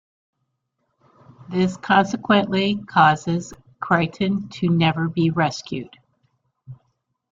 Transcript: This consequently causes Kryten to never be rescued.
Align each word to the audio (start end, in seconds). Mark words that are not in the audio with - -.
This 1.49 1.77
consequently 1.77 2.77
causes 2.87 3.53
Kryten 3.83 4.49
to 4.53 4.67
never 4.67 5.07
be 5.07 5.29
rescued. 5.29 5.95